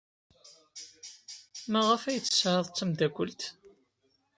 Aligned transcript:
Maɣef 1.71 2.03
ay 2.05 2.19
tt-tesɛid 2.19 2.67
d 2.69 2.75
tameddakelt? 2.77 3.41